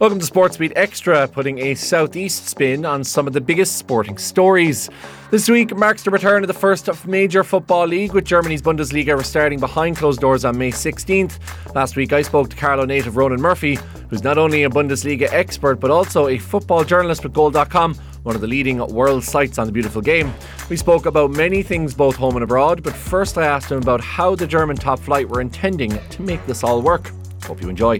Welcome 0.00 0.20
to 0.20 0.32
SportsBeat 0.32 0.74
Xtra, 0.74 1.32
putting 1.32 1.58
a 1.58 1.74
southeast 1.74 2.46
spin 2.46 2.84
on 2.84 3.02
some 3.02 3.26
of 3.26 3.32
the 3.32 3.40
biggest 3.40 3.78
sporting 3.78 4.16
stories. 4.16 4.88
This 5.32 5.50
week 5.50 5.76
marks 5.76 6.04
the 6.04 6.12
return 6.12 6.44
of 6.44 6.46
the 6.46 6.54
first 6.54 6.86
of 6.86 7.04
major 7.08 7.42
football 7.42 7.84
league, 7.84 8.12
with 8.12 8.24
Germany's 8.24 8.62
Bundesliga 8.62 9.18
restarting 9.18 9.58
behind 9.58 9.96
closed 9.96 10.20
doors 10.20 10.44
on 10.44 10.56
May 10.56 10.70
16th. 10.70 11.40
Last 11.74 11.96
week, 11.96 12.12
I 12.12 12.22
spoke 12.22 12.48
to 12.50 12.54
Carlow 12.54 12.84
native 12.84 13.16
Ronan 13.16 13.40
Murphy, 13.40 13.76
who's 14.08 14.22
not 14.22 14.38
only 14.38 14.62
a 14.62 14.70
Bundesliga 14.70 15.32
expert 15.32 15.80
but 15.80 15.90
also 15.90 16.28
a 16.28 16.38
football 16.38 16.84
journalist 16.84 17.24
with 17.24 17.32
Goal.com, 17.32 17.96
one 18.22 18.36
of 18.36 18.40
the 18.40 18.46
leading 18.46 18.78
world 18.94 19.24
sites 19.24 19.58
on 19.58 19.66
the 19.66 19.72
beautiful 19.72 20.00
game. 20.00 20.32
We 20.70 20.76
spoke 20.76 21.06
about 21.06 21.32
many 21.32 21.64
things 21.64 21.92
both 21.92 22.14
home 22.14 22.36
and 22.36 22.44
abroad, 22.44 22.84
but 22.84 22.92
first 22.92 23.36
I 23.36 23.46
asked 23.46 23.72
him 23.72 23.78
about 23.78 24.00
how 24.00 24.36
the 24.36 24.46
German 24.46 24.76
top 24.76 25.00
flight 25.00 25.28
were 25.28 25.40
intending 25.40 25.90
to 25.90 26.22
make 26.22 26.46
this 26.46 26.62
all 26.62 26.82
work. 26.82 27.10
Hope 27.42 27.60
you 27.60 27.68
enjoy 27.68 27.98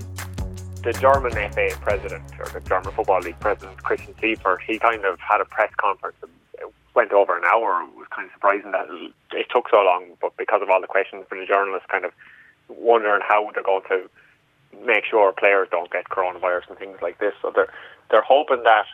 the 0.89 0.99
German 0.99 1.33
FA 1.33 1.69
president 1.83 2.25
or 2.39 2.47
the 2.47 2.61
German 2.67 2.91
Football 2.93 3.21
League 3.21 3.39
president, 3.41 3.83
Christian 3.83 4.15
Seifert, 4.19 4.63
he 4.67 4.79
kind 4.79 5.05
of 5.05 5.21
had 5.21 5.43
a 5.43 5.45
press 5.45 5.71
conference 5.77 6.17
and 6.23 6.73
went 6.95 7.13
over 7.13 7.37
an 7.37 7.45
hour. 7.45 7.83
It 7.83 7.95
was 7.95 8.07
kind 8.09 8.25
of 8.25 8.33
surprising 8.33 8.71
that 8.71 8.89
it 9.33 9.47
took 9.51 9.69
so 9.69 9.83
long, 9.83 10.17
but 10.19 10.35
because 10.39 10.63
of 10.63 10.71
all 10.71 10.81
the 10.81 10.87
questions 10.87 11.27
from 11.29 11.41
the 11.41 11.47
journalists, 11.47 11.87
kind 11.91 12.07
of 12.07 12.13
wondering 12.69 13.21
how 13.21 13.51
they're 13.53 13.63
going 13.63 13.83
to 13.91 14.09
make 14.87 15.05
sure 15.05 15.31
players 15.33 15.69
don't 15.71 15.91
get 15.93 16.09
coronavirus 16.09 16.71
and 16.71 16.79
things 16.79 16.97
like 17.03 17.19
this. 17.19 17.35
So 17.43 17.53
they're 17.55 17.71
they're 18.11 18.23
hoping 18.23 18.63
that 18.63 18.87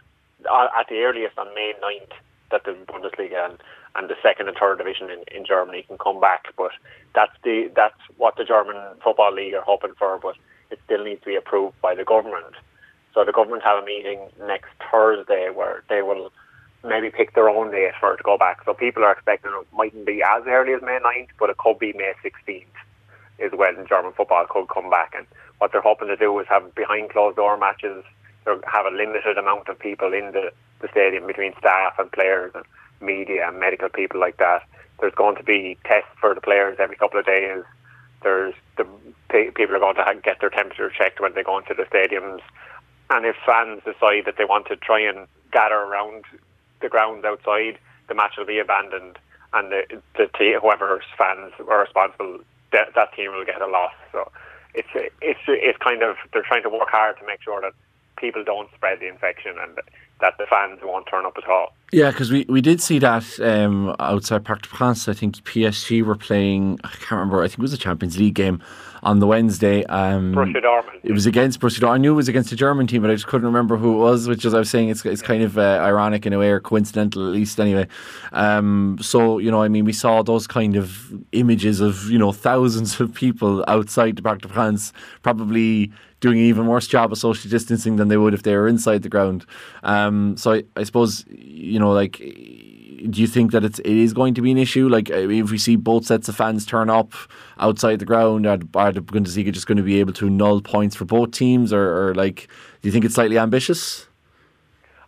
at 0.51 0.89
the 0.89 0.99
earliest 0.99 1.39
on 1.39 1.55
May 1.55 1.75
9th 1.81 2.11
that 2.51 2.65
the 2.65 2.73
Bundesliga 2.91 3.51
and, 3.51 3.63
and 3.95 4.11
the 4.11 4.17
second 4.21 4.49
and 4.49 4.57
third 4.59 4.79
division 4.79 5.11
in, 5.11 5.23
in 5.31 5.47
Germany 5.47 5.85
can 5.87 5.99
come 5.99 6.19
back. 6.19 6.47
But 6.57 6.73
that's 7.15 7.37
the 7.45 7.71
that's 7.77 8.01
what 8.17 8.35
the 8.35 8.45
German 8.45 8.83
Football 9.05 9.33
League 9.33 9.55
are 9.55 9.63
hoping 9.63 9.95
for. 9.97 10.19
But 10.19 10.35
it 10.75 10.81
still 10.85 11.05
needs 11.05 11.21
to 11.23 11.27
be 11.27 11.37
approved 11.37 11.81
by 11.81 11.95
the 11.95 12.05
government. 12.05 12.55
So 13.15 13.25
the 13.25 13.33
government 13.33 13.63
have 13.63 13.83
a 13.83 13.87
meeting 13.87 14.19
next 14.41 14.71
Thursday 14.91 15.49
where 15.55 15.85
they 15.89 16.03
will 16.03 16.33
maybe 16.83 17.11
pick 17.11 17.35
their 17.35 17.49
own 17.49 17.71
date 17.71 17.93
for 18.01 18.15
it 18.15 18.19
to 18.19 18.23
go 18.23 18.37
back. 18.37 18.65
So 18.65 18.75
people 18.75 19.05
are 19.05 19.13
expecting 19.13 19.53
it 19.55 19.67
mightn't 19.73 20.05
be 20.05 20.23
as 20.23 20.43
early 20.47 20.75
as 20.75 20.83
May 20.83 20.99
9th, 20.99 21.29
but 21.39 21.51
it 21.51 21.57
could 21.59 21.79
be 21.79 21.93
May 21.93 22.13
16th 22.23 22.67
is 23.39 23.53
when 23.53 23.87
German 23.89 24.13
football 24.13 24.47
could 24.49 24.69
come 24.69 24.91
back. 24.91 25.15
And 25.17 25.27
what 25.59 25.73
they're 25.73 25.81
hoping 25.81 26.09
to 26.09 26.17
do 26.17 26.39
is 26.41 26.47
have 26.49 26.75
behind 26.75 27.11
closed 27.11 27.37
door 27.37 27.57
matches, 27.57 28.05
or 28.47 28.61
have 28.67 28.87
a 28.87 28.95
limited 28.95 29.39
amount 29.39 29.69
of 29.69 29.79
people 29.79 30.13
in 30.13 30.33
the, 30.33 30.53
the 30.81 30.89
stadium 30.91 31.27
between 31.27 31.55
staff 31.59 31.95
and 31.99 32.13
players 32.13 32.53
and 32.55 32.65
media 33.01 33.49
and 33.49 33.59
medical 33.59 33.89
people 33.89 34.21
like 34.21 34.37
that. 34.39 34.63
There's 35.01 35.15
going 35.15 35.37
to 35.37 35.43
be 35.43 35.77
tests 35.85 36.11
for 36.21 36.35
the 36.35 36.41
players 36.41 36.77
every 36.79 36.97
couple 36.97 37.19
of 37.19 37.27
days. 37.27 37.63
There's 38.23 38.55
the 38.77 38.87
people 39.55 39.77
are 39.77 39.81
going 39.81 39.97
to 39.97 40.21
get 40.23 40.41
their 40.41 40.51
temperature 40.51 40.91
checked 40.91 41.21
when 41.21 41.35
they 41.35 41.43
go 41.43 41.59
into 41.59 41.75
the 41.75 41.85
stadiums. 41.85 42.41
And 43.11 43.27
if 43.27 43.37
fans 43.45 43.83
decide 43.85 44.25
that 44.27 44.37
they 44.39 44.45
want 44.45 44.67
to 44.69 44.77
try 44.77 45.01
and 45.01 45.27
gather 45.53 45.77
around 45.77 46.25
the 46.81 46.89
grounds 46.89 47.25
outside, 47.25 47.79
the 48.09 48.15
match 48.15 48.35
will 48.37 48.47
be 48.47 48.59
abandoned, 48.59 49.19
and 49.53 49.71
the, 49.71 49.83
the 50.17 50.27
team, 50.39 50.59
whoever's 50.61 51.05
fans 51.17 51.53
are 51.59 51.81
responsible, 51.81 52.41
that, 52.73 52.95
that 52.95 53.15
team 53.15 53.33
will 53.33 53.45
get 53.45 53.61
a 53.63 53.67
loss. 53.67 53.93
So 54.13 54.31
it's 54.75 54.89
it's 55.23 55.41
it's 55.47 55.79
kind 55.79 56.03
of 56.03 56.17
they're 56.33 56.43
trying 56.43 56.65
to 56.65 56.69
work 56.69 56.91
hard 56.91 57.19
to 57.19 57.27
make 57.27 57.43
sure 57.43 57.61
that 57.61 57.73
people 58.17 58.45
don't 58.45 58.69
spread 58.75 59.01
the 59.01 59.09
infection 59.09 59.57
and 59.61 59.79
that 60.21 60.39
the 60.39 60.47
fans 60.47 60.81
won't 60.83 61.07
turn 61.07 61.27
up 61.27 61.35
at 61.37 61.49
all. 61.49 61.75
Yeah, 61.93 62.11
because 62.11 62.33
we, 62.33 62.45
we 62.49 62.61
did 62.61 62.81
see 62.81 62.99
that 63.01 63.39
um, 63.41 63.95
outside 64.01 64.45
Parc 64.45 64.63
de 64.63 64.69
France. 64.69 65.09
I 65.09 65.13
think 65.13 65.37
PSG 65.37 66.03
were 66.03 66.17
playing, 66.17 66.81
I 66.83 66.89
can't 66.89 67.13
remember, 67.13 67.43
I 67.43 67.49
think 67.49 67.59
it 67.59 67.63
was 67.63 67.73
a 67.73 67.79
Champions 67.79 68.19
League 68.19 68.35
game 68.35 68.63
on 69.03 69.19
the 69.19 69.27
Wednesday. 69.27 69.85
Um, 69.85 70.35
Borussia 70.35 70.63
Dortmund. 70.63 71.01
It 71.03 71.13
was 71.13 71.27
against 71.27 71.61
Borussia 71.61 71.81
Dortmund. 71.81 71.93
I 71.93 71.99
knew 71.99 72.13
it 72.13 72.17
was 72.17 72.29
against 72.29 72.51
a 72.53 72.57
German 72.57 72.87
team, 72.87 73.03
but 73.03 73.11
I 73.11 73.15
just 73.15 73.27
couldn't 73.27 73.47
remember 73.47 73.77
who 73.77 73.95
it 73.95 73.99
was, 73.99 74.27
which, 74.27 74.45
as 74.45 74.55
I 74.55 74.59
was 74.59 74.71
saying, 74.71 74.89
it's, 74.89 75.05
it's 75.05 75.23
kind 75.23 75.43
of 75.43 75.59
uh, 75.59 75.79
ironic 75.83 76.27
in 76.27 76.33
a 76.33 76.39
way, 76.39 76.51
or 76.51 76.59
coincidental 76.59 77.27
at 77.27 77.33
least, 77.33 77.61
anyway. 77.61 77.87
Um, 78.33 78.99
so, 79.01 79.39
you 79.39 79.51
know, 79.51 79.63
I 79.63 79.69
mean, 79.69 79.85
we 79.85 79.93
saw 79.93 80.23
those 80.23 80.47
kind 80.47 80.77
of 80.77 81.13
images 81.33 81.81
of, 81.81 82.11
you 82.11 82.19
know, 82.19 82.33
thousands 82.33 82.99
of 82.99 83.13
people 83.15 83.65
outside 83.69 84.17
the 84.17 84.23
Parc 84.23 84.43
de 84.43 84.49
France, 84.49 84.93
probably 85.23 85.93
doing 86.25 86.39
an 86.39 86.45
even 86.45 86.67
worse 86.67 86.87
job 86.87 87.13
of 87.13 87.19
social 87.19 87.51
distancing 87.51 87.97
than 87.97 88.09
they 88.09 88.17
would 88.17 88.33
if 88.33 88.43
they 88.43 88.57
were 88.57 88.67
inside 88.67 89.03
the 89.03 89.11
ground. 89.11 89.45
Um, 89.83 90.37
so 90.39 90.55
I, 90.55 90.65
I 90.75 90.85
suppose, 90.85 91.25
you 91.29 91.79
know, 91.79 91.93
like 91.93 92.17
do 93.11 93.21
you 93.21 93.27
think 93.27 93.53
that 93.53 93.63
it's 93.65 93.79
it 93.81 93.97
is 94.07 94.15
going 94.15 94.33
to 94.35 94.41
be 94.41 94.51
an 94.51 94.57
issue? 94.57 94.89
Like 94.89 95.11
if 95.11 95.51
we 95.51 95.59
see 95.59 95.77
both 95.77 96.07
sets 96.07 96.29
of 96.31 96.37
fans 96.37 96.65
turn 96.65 96.89
up 96.89 97.13
outside 97.59 97.99
the 97.99 98.07
ground, 98.07 98.47
are, 98.47 98.59
are 98.75 98.93
the 98.93 99.03
Bundesliga 99.03 99.53
just 99.53 99.67
going 99.67 99.77
to 99.77 99.83
be 99.83 100.01
able 100.01 100.15
to 100.15 100.31
null 100.31 100.63
points 100.63 100.97
for 100.97 101.05
both 101.05 101.33
teams, 101.33 101.73
or, 101.73 102.09
or 102.09 102.15
like 102.15 102.49
do 102.81 102.89
you 102.89 102.93
think 102.93 103.05
it's 103.05 103.15
slightly 103.15 103.39
ambitious? 103.39 104.07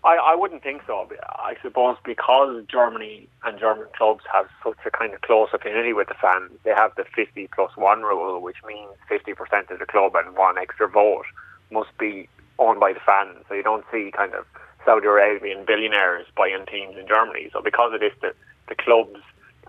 I, 0.06 0.33
I 0.33 0.34
wouldn't 0.37 0.62
think 0.62 0.83
so. 0.87 1.09
I 1.21 1.56
suppose 1.62 1.97
because 2.05 2.65
Germany 2.71 3.28
and 3.43 3.59
German 3.59 3.89
clubs 3.99 4.22
have 4.33 4.47
such 4.62 4.78
a 4.87 4.91
kind 4.91 5.12
of 5.12 5.21
close 5.22 5.49
affinity 5.53 5.93
with 5.93 6.06
the 6.06 6.15
fans, 6.15 6.53
they 6.62 6.71
have 6.71 6.93
the 6.97 7.05
50 7.15 7.49
plus 7.53 7.77
one 7.77 8.03
rule, 8.03 8.41
which 8.41 8.62
means 8.65 8.91
50% 9.11 9.34
of 9.71 9.81
the 9.81 9.87
club 9.87 10.15
and 10.15 10.37
one 10.37 10.59
extra 10.59 10.89
vote 10.89 11.27
must 11.72 11.91
be 11.99 12.28
owned 12.61 12.78
by 12.78 12.93
the 12.93 13.00
fans. 13.05 13.44
So 13.49 13.55
you 13.55 13.65
don't 13.65 13.84
see 13.91 14.12
kind 14.17 14.33
of 14.33 14.47
Saudi 14.84 15.06
Arabian 15.09 15.65
billionaires 15.67 16.27
buying 16.37 16.65
teams 16.71 16.97
in 16.97 17.09
Germany. 17.09 17.50
So 17.53 17.61
because 17.61 17.93
of 17.93 17.99
this, 17.99 18.15
the, 18.23 18.33
the 18.69 18.77
clubs 18.77 19.19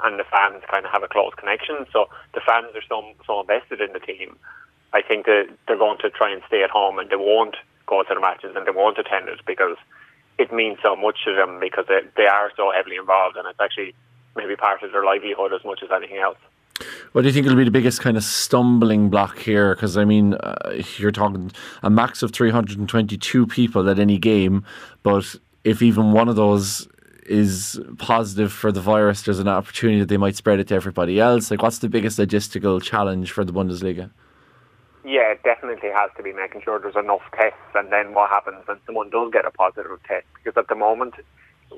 and 0.03 0.19
the 0.19 0.25
fans 0.29 0.61
kind 0.69 0.85
of 0.85 0.91
have 0.91 1.01
a 1.01 1.07
close 1.07 1.33
connection. 1.35 1.87
So 1.91 2.09
the 2.35 2.41
fans 2.45 2.77
are 2.77 2.85
so 2.87 3.01
so 3.25 3.41
invested 3.41 3.81
in 3.81 3.91
the 3.93 3.99
team. 3.99 4.37
I 4.93 5.01
think 5.01 5.25
that 5.25 5.49
they're 5.67 5.81
going 5.81 5.97
to 6.05 6.11
try 6.11 6.31
and 6.31 6.43
stay 6.45 6.61
at 6.61 6.69
home 6.69 6.99
and 6.99 7.09
they 7.09 7.17
won't 7.17 7.57
go 7.87 8.03
to 8.03 8.13
the 8.13 8.21
matches 8.21 8.53
and 8.55 8.67
they 8.67 8.71
won't 8.71 8.99
attend 8.99 9.27
it 9.29 9.39
because 9.47 9.77
it 10.37 10.53
means 10.53 10.77
so 10.81 10.95
much 10.95 11.17
to 11.25 11.33
them 11.33 11.59
because 11.59 11.85
they, 11.87 11.99
they 12.15 12.27
are 12.27 12.51
so 12.55 12.71
heavily 12.71 12.97
involved 12.97 13.37
and 13.37 13.47
it's 13.47 13.59
actually 13.59 13.93
maybe 14.35 14.55
part 14.55 14.83
of 14.83 14.91
their 14.91 15.03
livelihood 15.03 15.53
as 15.53 15.63
much 15.65 15.81
as 15.83 15.89
anything 15.91 16.17
else. 16.17 16.37
What 17.11 17.21
do 17.21 17.27
you 17.27 17.33
think 17.33 17.47
will 17.47 17.55
be 17.55 17.63
the 17.63 17.71
biggest 17.71 18.01
kind 18.01 18.17
of 18.17 18.23
stumbling 18.23 19.09
block 19.09 19.39
here? 19.39 19.73
Because 19.73 19.97
I 19.97 20.05
mean, 20.05 20.35
uh, 20.35 20.81
you're 20.97 21.11
talking 21.11 21.51
a 21.81 21.89
max 21.89 22.21
of 22.21 22.31
322 22.31 23.47
people 23.47 23.89
at 23.89 23.97
any 23.97 24.19
game, 24.19 24.63
but 25.01 25.35
if 25.63 25.81
even 25.81 26.11
one 26.11 26.29
of 26.29 26.35
those 26.35 26.87
is 27.25 27.79
positive 27.97 28.53
for 28.53 28.71
the 28.71 28.79
virus, 28.79 29.23
there's 29.23 29.39
an 29.39 29.47
opportunity 29.47 29.99
that 29.99 30.07
they 30.07 30.17
might 30.17 30.35
spread 30.35 30.59
it 30.59 30.67
to 30.67 30.75
everybody 30.75 31.19
else. 31.19 31.51
Like, 31.51 31.61
what's 31.61 31.79
the 31.79 31.89
biggest 31.89 32.19
logistical 32.19 32.81
challenge 32.81 33.31
for 33.31 33.43
the 33.43 33.51
Bundesliga? 33.51 34.11
Yeah, 35.07 35.31
it 35.31 35.41
definitely 35.41 35.89
has 35.89 36.11
to 36.17 36.21
be 36.21 36.33
making 36.33 36.63
sure 36.63 36.79
there's 36.79 36.97
enough 36.97 37.21
tests, 37.31 37.71
and 37.75 37.93
then 37.93 38.13
what 38.13 38.29
happens 38.29 38.67
when 38.67 38.77
someone 38.85 39.09
does 39.09 39.31
get 39.31 39.45
a 39.45 39.51
positive 39.51 40.03
test? 40.03 40.25
Because 40.35 40.59
at 40.59 40.67
the 40.67 40.75
moment, 40.75 41.13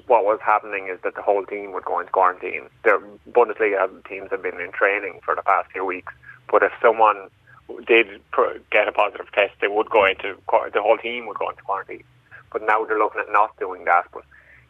what 0.07 0.25
was 0.25 0.39
happening 0.43 0.87
is 0.89 0.99
that 1.03 1.13
the 1.13 1.21
whole 1.21 1.45
team 1.45 1.71
would 1.73 1.85
go 1.85 1.99
into 1.99 2.11
quarantine. 2.11 2.63
The 2.83 2.99
Bundesliga 3.29 3.83
um, 3.83 4.01
teams 4.09 4.31
have 4.31 4.41
been 4.41 4.59
in 4.59 4.71
training 4.71 5.19
for 5.23 5.35
the 5.35 5.43
past 5.43 5.71
few 5.71 5.85
weeks, 5.85 6.11
but 6.49 6.63
if 6.63 6.71
someone 6.81 7.29
did 7.85 8.07
get 8.71 8.87
a 8.87 8.91
positive 8.91 9.31
test, 9.31 9.53
they 9.61 9.67
would 9.67 9.91
go 9.91 10.05
into 10.05 10.35
the 10.73 10.81
whole 10.81 10.97
team 10.97 11.27
would 11.27 11.37
go 11.37 11.51
into 11.51 11.61
quarantine. 11.61 12.03
But 12.51 12.63
now 12.65 12.83
they're 12.83 12.97
looking 12.97 13.21
at 13.21 13.31
not 13.31 13.55
doing 13.59 13.85
that. 13.85 14.07
But 14.11 14.23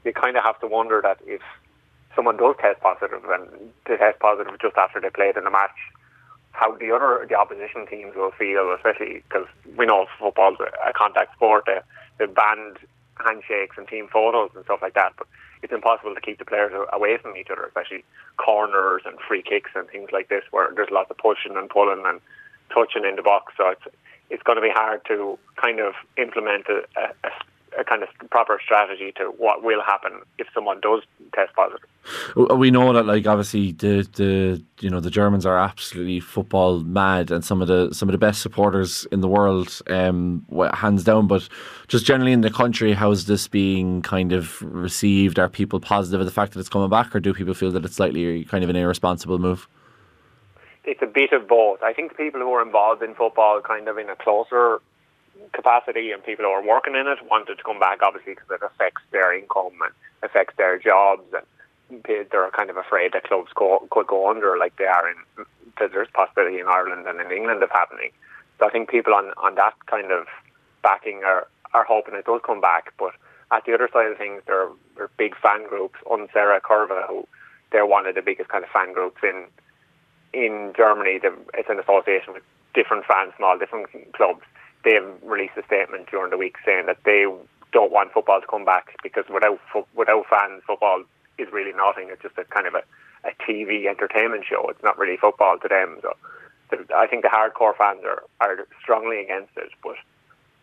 you 0.03 0.11
kind 0.11 0.35
of 0.35 0.43
have 0.43 0.59
to 0.59 0.67
wonder 0.67 0.99
that 1.01 1.19
if 1.25 1.41
someone 2.13 2.35
does 2.35 2.55
test 2.59 2.81
positive 2.81 3.23
and 3.23 3.71
they 3.87 3.95
test 3.95 4.19
positive 4.19 4.59
just 4.61 4.75
after 4.75 4.99
they 4.99 5.11
played 5.11 5.37
in 5.37 5.47
a 5.47 5.49
match, 5.49 5.79
how 6.51 6.75
the 6.75 6.91
other 6.91 7.25
the 7.27 7.35
opposition 7.35 7.85
teams 7.87 8.15
will 8.15 8.31
feel, 8.31 8.73
especially 8.75 9.23
because 9.27 9.47
we 9.77 9.85
know 9.85 10.07
football's 10.19 10.57
a 10.59 10.93
contact 10.93 11.35
sport. 11.35 11.67
Uh, 11.67 11.81
they, 12.17 12.25
they've 12.25 12.35
banned 12.35 12.77
handshakes 13.19 13.77
and 13.77 13.87
team 13.87 14.07
photos 14.11 14.51
and 14.55 14.63
stuff 14.65 14.79
like 14.81 14.93
that. 14.93 15.13
But 15.17 15.27
it's 15.61 15.73
impossible 15.73 16.15
to 16.15 16.21
keep 16.21 16.39
the 16.39 16.45
players 16.45 16.71
away 16.93 17.17
from 17.17 17.35
each 17.35 17.49
other, 17.51 17.63
especially 17.63 18.03
corners 18.37 19.01
and 19.05 19.17
free 19.27 19.41
kicks 19.41 19.71
and 19.75 19.87
things 19.89 20.09
like 20.11 20.29
this, 20.29 20.43
where 20.51 20.71
there's 20.73 20.89
lots 20.91 21.11
of 21.11 21.17
pushing 21.17 21.55
and 21.57 21.69
pulling 21.69 22.03
and 22.05 22.21
touching 22.73 23.05
in 23.05 23.15
the 23.15 23.21
box. 23.21 23.53
So 23.57 23.69
it's 23.69 23.95
it's 24.29 24.43
going 24.43 24.57
to 24.57 24.61
be 24.61 24.69
hard 24.69 25.01
to 25.07 25.39
kind 25.55 25.79
of 25.79 25.93
implement 26.17 26.65
a, 26.69 26.83
a, 26.99 27.29
a 27.79 27.83
kind 27.83 28.03
of 28.03 28.09
proper 28.29 28.59
strategy 28.63 29.13
to 29.15 29.25
what 29.37 29.63
will 29.63 29.81
happen 29.81 30.21
if 30.37 30.47
someone 30.53 30.79
does 30.81 31.01
test 31.33 31.53
positive. 31.55 31.87
We 32.57 32.71
know 32.71 32.91
that, 32.93 33.05
like 33.05 33.25
obviously, 33.25 33.71
the 33.71 34.07
the 34.15 34.63
you 34.81 34.89
know 34.89 34.99
the 34.99 35.09
Germans 35.09 35.45
are 35.45 35.57
absolutely 35.57 36.19
football 36.19 36.79
mad, 36.79 37.31
and 37.31 37.43
some 37.43 37.61
of 37.61 37.67
the 37.67 37.93
some 37.93 38.09
of 38.09 38.11
the 38.11 38.17
best 38.17 38.41
supporters 38.41 39.07
in 39.11 39.21
the 39.21 39.27
world, 39.27 39.81
um, 39.89 40.45
hands 40.73 41.03
down. 41.03 41.27
But 41.27 41.47
just 41.87 42.05
generally 42.05 42.33
in 42.33 42.41
the 42.41 42.51
country, 42.51 42.93
how 42.93 43.11
is 43.11 43.25
this 43.25 43.47
being 43.47 44.01
kind 44.01 44.33
of 44.33 44.61
received? 44.61 45.39
Are 45.39 45.49
people 45.49 45.79
positive 45.79 46.19
of 46.19 46.25
the 46.25 46.33
fact 46.33 46.53
that 46.53 46.59
it's 46.59 46.69
coming 46.69 46.89
back, 46.89 47.15
or 47.15 47.19
do 47.19 47.33
people 47.33 47.53
feel 47.53 47.71
that 47.71 47.85
it's 47.85 47.95
slightly 47.95 48.43
kind 48.45 48.63
of 48.63 48.69
an 48.69 48.75
irresponsible 48.75 49.39
move? 49.39 49.67
It's 50.83 51.01
a 51.01 51.07
bit 51.07 51.33
of 51.33 51.47
both. 51.47 51.83
I 51.83 51.93
think 51.93 52.17
people 52.17 52.41
who 52.41 52.51
are 52.53 52.65
involved 52.65 53.03
in 53.03 53.13
football, 53.13 53.61
kind 53.61 53.87
of 53.87 53.97
in 53.97 54.09
a 54.09 54.15
closer 54.15 54.81
capacity 55.53 56.11
and 56.11 56.23
people 56.23 56.45
who 56.45 56.51
are 56.51 56.65
working 56.65 56.95
in 56.95 57.07
it 57.07 57.19
wanted 57.29 57.57
to 57.57 57.63
come 57.63 57.79
back, 57.79 58.01
obviously, 58.01 58.33
because 58.33 58.49
it 58.51 58.63
affects 58.63 59.01
their 59.11 59.37
income 59.37 59.73
and 59.83 59.93
affects 60.23 60.55
their 60.57 60.77
jobs, 60.77 61.23
and 61.33 62.03
they're 62.05 62.51
kind 62.51 62.69
of 62.69 62.77
afraid 62.77 63.13
that 63.13 63.23
clubs 63.23 63.51
go, 63.55 63.87
could 63.91 64.07
go 64.07 64.29
under, 64.29 64.57
like 64.57 64.75
they 64.77 64.85
are 64.85 65.09
in. 65.09 65.45
There's 65.79 66.09
possibility 66.13 66.59
in 66.59 66.67
Ireland 66.67 67.07
and 67.07 67.21
in 67.21 67.31
England 67.31 67.63
of 67.63 67.71
happening. 67.71 68.11
So 68.59 68.67
I 68.67 68.69
think 68.69 68.89
people 68.89 69.13
on 69.13 69.31
on 69.37 69.55
that 69.55 69.73
kind 69.87 70.11
of 70.11 70.27
backing 70.83 71.21
are 71.23 71.47
are 71.73 71.85
hoping 71.85 72.15
it 72.15 72.25
does 72.25 72.41
come 72.45 72.59
back. 72.61 72.93
But 72.99 73.13
at 73.51 73.63
the 73.65 73.73
other 73.73 73.89
side 73.91 74.11
of 74.11 74.17
things, 74.17 74.41
there 74.45 74.61
are, 74.61 74.71
are 74.99 75.09
big 75.17 75.35
fan 75.37 75.67
groups. 75.67 75.97
Unsere 76.09 76.59
Kurve, 76.59 77.07
who 77.07 77.27
they're 77.71 77.85
one 77.85 78.05
of 78.05 78.15
the 78.15 78.21
biggest 78.21 78.49
kind 78.49 78.63
of 78.63 78.69
fan 78.69 78.93
groups 78.93 79.21
in 79.23 79.45
in 80.33 80.73
Germany. 80.75 81.19
It's 81.53 81.69
an 81.69 81.79
association 81.79 82.33
with 82.33 82.43
different 82.73 83.05
fans 83.05 83.33
from 83.35 83.45
all 83.45 83.57
different 83.57 83.87
clubs. 84.13 84.43
They've 84.83 85.07
released 85.23 85.57
a 85.57 85.65
statement 85.65 86.09
during 86.09 86.31
the 86.31 86.37
week 86.37 86.55
saying 86.65 86.85
that 86.85 86.97
they 87.03 87.25
don't 87.71 87.91
want 87.91 88.13
football 88.13 88.41
to 88.41 88.47
come 88.47 88.65
back 88.65 88.95
because 89.03 89.25
without 89.29 89.59
without 89.95 90.25
fans, 90.29 90.63
football 90.65 91.03
is 91.37 91.47
really 91.51 91.73
nothing. 91.73 92.09
It's 92.09 92.21
just 92.21 92.37
a 92.37 92.43
kind 92.45 92.67
of 92.67 92.75
a, 92.75 92.83
a 93.27 93.31
TV 93.47 93.87
entertainment 93.87 94.45
show. 94.49 94.67
It's 94.69 94.83
not 94.83 94.97
really 94.97 95.17
football 95.17 95.57
to 95.59 95.67
them. 95.67 95.99
So 96.01 96.13
I 96.95 97.07
think 97.07 97.23
the 97.23 97.29
hardcore 97.29 97.75
fans 97.77 98.01
are, 98.05 98.23
are 98.41 98.67
strongly 98.81 99.21
against 99.21 99.57
it, 99.57 99.69
but 99.83 99.95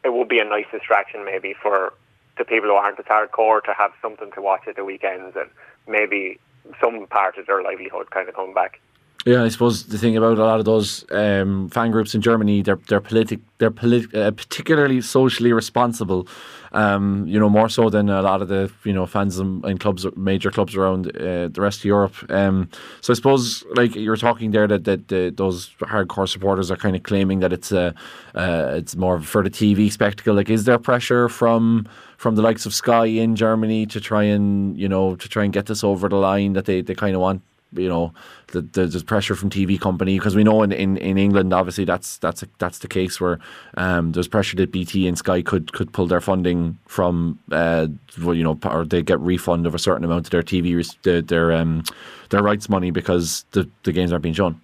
it 0.05 0.13
would 0.13 0.29
be 0.29 0.39
a 0.39 0.45
nice 0.45 0.67
distraction 0.71 1.25
maybe 1.25 1.55
for 1.61 1.93
the 2.39 2.45
people 2.45 2.69
who 2.69 2.77
aren't 2.77 2.99
as 2.99 3.07
hardcore 3.07 3.63
to 3.65 3.73
have 3.73 3.93
something 4.03 4.31
to 4.33 4.43
watch 4.43 4.69
at 4.69 4.77
the 4.77 4.85
weekends 4.85 5.37
and 5.37 5.51
maybe 5.89 6.39
some 6.81 7.07
part 7.07 7.39
of 7.39 7.47
their 7.47 7.63
livelihood 7.63 8.11
kind 8.11 8.29
of 8.29 8.35
come 8.35 8.53
back. 8.53 8.81
Yeah, 9.27 9.43
I 9.43 9.49
suppose 9.49 9.87
the 9.87 9.99
thing 9.99 10.17
about 10.17 10.39
a 10.39 10.45
lot 10.45 10.61
of 10.61 10.67
those 10.67 11.05
um, 11.11 11.69
fan 11.71 11.91
groups 11.91 12.15
in 12.15 12.21
Germany, 12.21 12.63
they're 12.63 12.79
they're 12.87 13.01
politic, 13.01 13.41
they're 13.59 13.73
politi- 13.73 14.15
uh, 14.15 14.31
particularly 14.31 15.01
socially 15.01 15.53
responsible. 15.53 16.29
Um, 16.71 17.27
you 17.27 17.41
know, 17.41 17.49
more 17.49 17.69
so 17.69 17.91
than 17.91 18.09
a 18.09 18.23
lot 18.23 18.41
of 18.41 18.47
the 18.47 18.71
you 18.85 18.93
know 18.93 19.05
fans 19.05 19.41
in 19.41 19.79
clubs, 19.79 20.07
major 20.15 20.53
clubs 20.53 20.77
around 20.77 21.09
uh, 21.17 21.49
the 21.49 21.61
rest 21.61 21.81
of 21.81 21.87
Europe. 21.87 22.15
Um, 22.31 22.69
so 23.01 23.13
I 23.13 23.17
suppose, 23.17 23.65
like 23.75 23.97
you 23.97 24.11
were 24.11 24.17
talking 24.17 24.53
there, 24.53 24.69
that 24.69 24.85
that 24.85 25.13
uh, 25.13 25.33
those 25.35 25.71
hardcore 25.81 26.29
supporters 26.29 26.71
are 26.71 26.77
kind 26.77 26.95
of 26.95 27.03
claiming 27.03 27.41
that 27.41 27.53
it's 27.53 27.73
a 27.73 27.95
uh, 28.37 28.75
it's 28.77 28.95
more 28.95 29.19
for 29.21 29.43
the 29.43 29.51
TV 29.51 29.91
spectacle. 29.91 30.35
Like, 30.37 30.51
is 30.51 30.67
there 30.67 30.79
pressure 30.79 31.29
from 31.29 31.89
from 32.17 32.37
the 32.37 32.43
likes 32.43 32.65
of 32.65 32.73
Sky 32.73 33.07
in 33.07 33.35
Germany 33.35 33.87
to 33.87 34.01
try 34.01 34.23
and 34.23 34.79
you 34.79 34.89
know 34.89 35.17
to 35.17 35.29
try 35.29 35.43
and 35.43 35.53
get 35.53 35.67
this 35.67 35.83
over 35.83 36.09
the 36.09 36.15
line 36.15 36.53
that 36.53 36.67
they, 36.67 36.81
they 36.81 36.95
kind 36.95 37.17
of 37.17 37.21
want 37.21 37.43
you 37.79 37.89
know 37.89 38.13
the, 38.49 38.63
the, 38.63 38.87
there's 38.87 39.03
pressure 39.03 39.35
from 39.35 39.51
TV 39.51 39.81
company 39.81 40.19
because 40.19 40.37
we 40.37 40.45
know 40.45 40.63
in, 40.63 40.73
in, 40.73 40.97
in 40.99 41.19
England 41.19 41.53
obviously 41.53 41.85
that's 41.85 42.19
that's 42.19 42.43
a, 42.43 42.49
that's 42.59 42.79
the 42.79 42.89
case 42.89 43.21
where 43.21 43.39
um, 43.77 44.13
there's 44.13 44.29
pressure 44.29 44.57
that 44.57 44.73
BT 44.73 45.07
and 45.07 45.19
Sky 45.19 45.43
could 45.43 45.73
could 45.73 45.93
pull 45.93 46.07
their 46.07 46.21
funding 46.21 46.79
from 46.87 47.39
uh, 47.53 47.87
well, 48.23 48.35
you 48.35 48.45
know 48.45 48.59
or 48.65 48.85
they 48.85 49.03
get 49.03 49.21
refund 49.21 49.67
of 49.67 49.75
a 49.75 49.79
certain 49.79 50.05
amount 50.05 50.27
of 50.27 50.31
their 50.31 50.43
TV 50.43 50.97
their 51.03 51.23
their, 51.23 51.53
um, 51.53 51.83
their 52.31 52.43
rights 52.43 52.69
money 52.69 52.91
because 52.91 53.45
the 53.53 53.69
the 53.83 53.93
games 53.93 54.13
aren't 54.13 54.23
being 54.23 54.35
shown. 54.35 54.61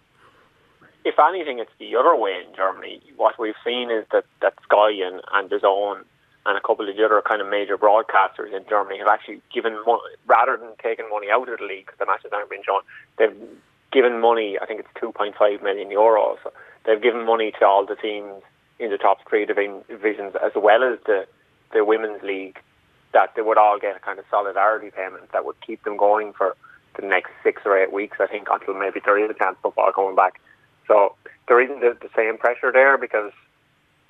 If 1.05 1.17
anything, 1.19 1.58
it's 1.58 1.70
the 1.81 1.97
other 1.97 2.15
way 2.15 2.32
in 2.47 2.55
Germany. 2.55 3.00
What 3.17 3.38
we've 3.38 3.55
seen 3.65 3.91
is 3.91 4.05
that, 4.12 4.25
that 4.41 4.55
Sky 4.62 4.93
and, 5.05 5.20
and 5.32 5.50
DAZN 5.50 6.05
and 6.44 6.59
a 6.59 6.61
couple 6.61 6.89
of 6.89 6.97
the 6.97 7.05
other 7.05 7.23
kind 7.27 7.41
of 7.41 7.49
major 7.49 7.79
broadcasters 7.79 8.55
in 8.55 8.65
Germany 8.69 8.99
have 8.99 9.09
actually 9.09 9.41
given 9.53 9.75
money, 9.87 10.03
rather 10.27 10.56
than 10.56 10.71
taking 10.83 11.09
money 11.09 11.29
out 11.31 11.49
of 11.49 11.59
the 11.59 11.65
league 11.65 11.87
because 11.87 11.99
the 11.99 12.06
matches 12.06 12.31
aren't 12.33 12.50
being 12.50 12.62
shown, 12.65 12.81
they've 13.19 13.37
given 13.93 14.21
money, 14.21 14.59
I 14.61 14.67
think 14.67 14.81
it's 14.81 14.89
2.5 15.00 15.62
million 15.62 15.89
euros. 15.89 16.39
They've 16.85 17.00
given 17.00 17.25
money 17.25 17.53
to 17.61 17.67
all 17.67 17.87
the 17.87 17.94
teams 17.94 18.43
in 18.79 18.91
the 18.91 18.99
top 18.99 19.19
three 19.29 19.47
divisions 19.47 20.35
as 20.44 20.53
well 20.56 20.83
as 20.83 20.99
the, 21.06 21.27
the 21.73 21.85
women's 21.85 22.23
league 22.23 22.59
that 23.12 23.35
they 23.37 23.43
would 23.43 23.59
all 23.59 23.79
get 23.79 23.97
a 23.97 24.00
kind 24.00 24.19
of 24.19 24.25
solidarity 24.31 24.91
payment 24.91 25.31
that 25.33 25.44
would 25.44 25.61
keep 25.65 25.85
them 25.85 25.97
going 25.97 26.33
for 26.33 26.56
the 26.99 27.06
next 27.06 27.31
six 27.43 27.62
or 27.65 27.79
eight 27.79 27.93
weeks, 27.93 28.19
I 28.21 28.27
think, 28.27 28.49
until 28.50 28.75
maybe 28.75 29.00
there 29.05 29.23
is 29.23 29.31
a 29.31 29.35
chance 29.35 29.56
football 29.62 29.93
coming 29.93 30.17
back. 30.17 30.41
So 30.89 31.15
there 31.47 31.61
isn't 31.61 31.81
the, 31.81 31.97
the 32.00 32.11
same 32.17 32.39
pressure 32.39 32.73
there 32.73 32.99
because 32.99 33.33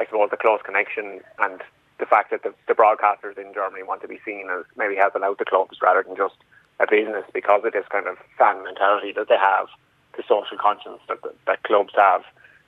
I 0.00 0.06
suppose 0.06 0.30
the 0.30 0.36
close 0.36 0.60
connection 0.64 1.20
and 1.38 1.60
the 1.98 2.06
fact 2.06 2.30
that 2.30 2.42
the, 2.42 2.54
the 2.66 2.74
broadcasters 2.74 3.38
in 3.38 3.54
Germany 3.54 3.82
want 3.82 4.02
to 4.02 4.08
be 4.08 4.20
seen 4.24 4.48
as 4.50 4.64
maybe 4.76 4.96
helping 4.96 5.22
out 5.22 5.38
the 5.38 5.44
clubs 5.44 5.78
rather 5.82 6.02
than 6.02 6.16
just 6.16 6.34
a 6.80 6.86
business 6.88 7.24
because 7.32 7.62
of 7.64 7.72
this 7.72 7.86
kind 7.90 8.06
of 8.06 8.16
fan 8.38 8.62
mentality 8.64 9.12
that 9.12 9.28
they 9.28 9.36
have, 9.36 9.68
the 10.16 10.22
social 10.28 10.58
conscience 10.58 11.00
that 11.08 11.18
that 11.46 11.62
clubs 11.62 11.92
have. 11.96 12.22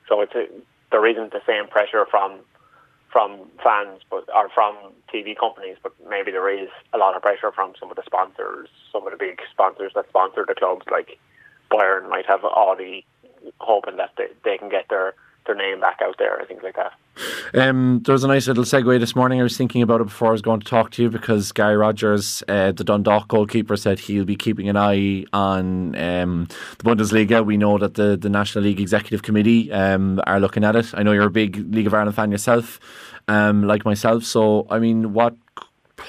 So 0.08 0.20
it's 0.20 0.34
a, 0.34 0.46
there 0.90 1.06
isn't 1.06 1.32
the 1.32 1.42
same 1.46 1.66
pressure 1.68 2.06
from 2.10 2.40
from 3.10 3.48
fans, 3.62 4.00
but 4.10 4.28
or 4.34 4.48
from 4.48 4.76
TV 5.12 5.38
companies, 5.38 5.76
but 5.82 5.92
maybe 6.08 6.32
there 6.32 6.48
is 6.48 6.68
a 6.92 6.98
lot 6.98 7.14
of 7.14 7.22
pressure 7.22 7.52
from 7.52 7.72
some 7.78 7.88
of 7.88 7.96
the 7.96 8.02
sponsors, 8.04 8.68
some 8.90 9.06
of 9.06 9.12
the 9.12 9.16
big 9.16 9.40
sponsors 9.52 9.92
that 9.94 10.08
sponsor 10.08 10.44
the 10.46 10.54
clubs, 10.54 10.84
like 10.90 11.18
Bayern 11.70 12.08
might 12.08 12.26
have 12.26 12.44
Audi, 12.44 13.06
hoping 13.60 13.96
that 13.98 14.10
they, 14.18 14.26
they 14.44 14.58
can 14.58 14.68
get 14.68 14.88
their 14.88 15.14
their 15.46 15.54
name 15.54 15.80
back 15.80 16.00
out 16.02 16.16
there 16.18 16.38
and 16.38 16.48
things 16.48 16.62
like 16.62 16.76
that. 16.76 16.92
Um, 17.54 18.00
there 18.04 18.12
was 18.12 18.24
a 18.24 18.28
nice 18.28 18.48
little 18.48 18.64
segue 18.64 18.98
this 18.98 19.14
morning. 19.14 19.40
I 19.40 19.42
was 19.42 19.56
thinking 19.56 19.82
about 19.82 20.00
it 20.00 20.04
before 20.04 20.28
I 20.28 20.32
was 20.32 20.42
going 20.42 20.60
to 20.60 20.66
talk 20.66 20.90
to 20.92 21.02
you 21.02 21.10
because 21.10 21.52
Gary 21.52 21.76
Rogers, 21.76 22.42
uh, 22.48 22.72
the 22.72 22.84
Dundalk 22.84 23.28
goalkeeper, 23.28 23.76
said 23.76 24.00
he'll 24.00 24.24
be 24.24 24.36
keeping 24.36 24.68
an 24.68 24.76
eye 24.76 25.24
on 25.32 25.94
um, 25.96 26.48
the 26.78 26.84
Bundesliga. 26.84 27.44
We 27.44 27.56
know 27.56 27.78
that 27.78 27.94
the, 27.94 28.16
the 28.16 28.28
National 28.28 28.64
League 28.64 28.80
Executive 28.80 29.22
Committee 29.22 29.70
um, 29.72 30.20
are 30.26 30.40
looking 30.40 30.64
at 30.64 30.74
it. 30.76 30.92
I 30.94 31.02
know 31.02 31.12
you're 31.12 31.26
a 31.26 31.30
big 31.30 31.72
League 31.72 31.86
of 31.86 31.94
Ireland 31.94 32.16
fan 32.16 32.30
yourself, 32.30 32.80
um, 33.28 33.64
like 33.64 33.84
myself. 33.84 34.24
So, 34.24 34.66
I 34.70 34.78
mean, 34.78 35.12
what 35.12 35.36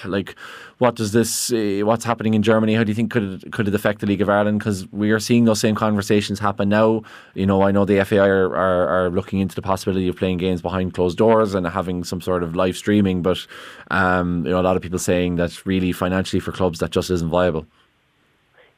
like 0.03 0.35
what 0.77 0.95
does 0.95 1.12
this 1.13 1.51
uh, 1.54 1.81
what's 1.83 2.04
happening 2.04 2.33
in 2.33 2.44
Germany? 2.44 2.75
How 2.75 2.83
do 2.83 2.89
you 2.89 2.95
think 2.95 3.12
could 3.12 3.44
it, 3.44 3.51
could 3.51 3.68
it 3.68 3.75
affect 3.75 4.01
the 4.01 4.07
League 4.07 4.22
of 4.22 4.30
Ireland? 4.30 4.60
Because 4.60 4.92
we 4.92 5.12
are 5.12 5.19
seeing 5.19 5.45
those 5.45 5.60
same 5.60 5.75
conversations 5.75 6.39
happen 6.39 6.69
now. 6.69 7.04
You 7.33 7.45
know 7.45 7.62
I 7.62 7.72
know 7.72 7.86
the 7.86 8.04
FAI 8.04 8.27
are, 8.27 8.56
are, 8.56 8.88
are, 8.88 9.10
looking 9.10 9.39
into 9.39 9.56
the 9.56 9.62
possibility 9.62 10.07
of 10.07 10.18
playing 10.18 10.38
games 10.38 10.62
behind 10.62 10.94
closed 10.94 11.18
doors 11.18 11.56
and 11.56 11.66
having 11.66 12.04
some 12.04 12.22
sort 12.22 12.44
of 12.44 12.56
live 12.56 12.75
streaming 12.75 13.22
but 13.22 13.45
um, 13.92 14.45
you 14.45 14.51
know 14.51 14.60
a 14.60 14.63
lot 14.63 14.75
of 14.75 14.81
people 14.81 15.00
saying 15.00 15.38
that 15.38 15.66
really 15.66 15.92
financially 15.92 16.39
for 16.39 16.51
clubs 16.51 16.80
that 16.80 16.92
just 16.92 17.10
isn't 17.10 17.30
viable. 17.30 17.66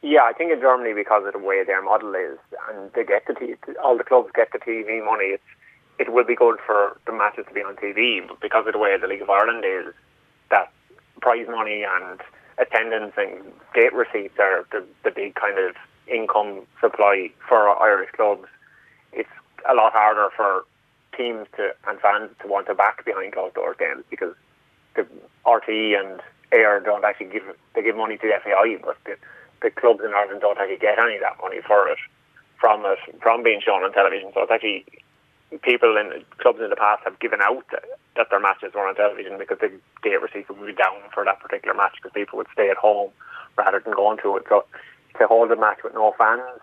Yeah, 0.04 0.22
I 0.24 0.34
think 0.34 0.52
in 0.52 0.60
Germany 0.62 0.94
because 0.94 1.26
of 1.26 1.34
the 1.34 1.40
way 1.40 1.64
their 1.66 1.82
model 1.82 2.14
is, 2.14 2.38
and 2.70 2.92
they 2.94 3.04
get 3.04 3.26
the 3.26 3.34
t- 3.34 3.56
all 3.84 3.98
the 3.98 4.04
clubs 4.04 4.30
get 4.36 4.52
the 4.52 4.60
TV 4.60 5.04
money. 5.04 5.26
It's 5.26 5.44
it 6.00 6.14
will 6.14 6.24
be 6.24 6.36
good 6.36 6.60
for 6.64 7.00
the 7.08 7.12
matches 7.12 7.46
to 7.48 7.54
be 7.54 7.62
on 7.62 7.76
TV, 7.76 8.26
but 8.28 8.40
because 8.40 8.68
of 8.68 8.74
the 8.74 8.80
way 8.80 8.96
the 9.02 9.08
League 9.08 9.24
of 9.24 9.32
Ireland 9.32 9.66
is, 9.66 9.94
that 10.52 10.72
prize 11.22 11.48
money 11.50 11.84
and 11.84 12.20
attendance 12.58 13.14
and 13.18 13.52
gate 13.74 13.94
receipts 13.94 14.38
are 14.40 14.66
the, 14.72 14.84
the 15.04 15.12
big 15.12 15.36
kind 15.36 15.58
of 15.60 15.76
income 16.08 16.62
supply 16.80 17.30
for 17.48 17.70
Irish 17.82 18.10
clubs. 18.16 18.48
It's 19.14 19.30
a 19.70 19.76
lot 19.76 19.94
harder 19.94 20.30
for 20.36 20.66
teams 21.16 21.48
to 21.58 21.74
and 21.88 22.00
fans 22.00 22.30
to 22.42 22.48
want 22.48 22.68
to 22.68 22.76
back 22.76 23.04
behind 23.06 23.34
closed 23.34 23.56
doors 23.56 23.76
games 23.80 24.04
because 24.10 24.34
the 24.96 25.06
RTE 25.46 26.00
and 26.00 26.22
Eir 26.52 26.84
don't 26.84 27.04
actually 27.04 27.28
give 27.28 27.44
they 27.76 27.84
give 27.84 27.96
money 27.96 28.18
to 28.18 28.28
the 28.28 28.34
FAI, 28.44 28.78
but 28.84 28.98
the, 29.06 29.16
the 29.62 29.72
clubs 29.72 30.02
in 30.04 30.14
Ireland 30.14 30.42
don't 30.42 30.58
actually 30.58 30.78
get 30.78 31.00
any 31.00 31.16
of 31.16 31.22
that 31.22 31.38
money 31.42 31.60
for 31.66 31.88
it 31.90 31.98
from 32.60 32.84
it 32.86 33.00
from 33.22 33.44
being 33.44 33.62
shown 33.62 33.84
on 33.84 33.92
television. 33.94 34.32
So 34.34 34.42
it's 34.42 34.52
actually 34.52 34.86
people 35.62 35.96
in 35.98 36.24
clubs 36.38 36.60
in 36.60 36.70
the 36.70 36.76
past 36.76 37.04
have 37.06 37.20
given 37.20 37.40
out 37.42 37.64
that, 37.72 37.84
that 38.16 38.30
their 38.30 38.40
matches 38.40 38.74
were 38.74 38.88
on 38.88 38.96
television 38.96 39.38
because 39.38 39.60
the 39.60 39.72
gate 40.04 40.22
receipts 40.22 40.50
would 40.50 40.66
be 40.66 40.74
down 40.74 41.00
for 41.14 41.24
that 41.24 41.40
particular 41.40 41.74
match 41.74 41.94
because 41.96 42.12
people 42.14 42.38
would 42.38 42.48
stay 42.52 42.70
at 42.70 42.78
home 42.78 43.12
rather 43.58 43.80
than 43.80 43.94
going 43.94 44.18
to 44.24 44.36
it. 44.38 44.44
So 44.50 44.66
to 45.20 45.28
hold 45.28 45.52
a 45.52 45.56
match 45.56 45.80
with 45.84 45.94
no 45.94 46.14
fans, 46.18 46.60